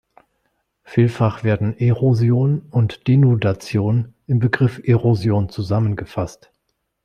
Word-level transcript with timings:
Vielfach 0.83 1.43
werden 1.43 1.77
Erosion 1.77 2.61
und 2.71 3.05
Denudation 3.07 4.15
im 4.25 4.39
Begriff 4.39 4.81
Erosion 4.83 5.49
zusammengefasst. 5.49 6.51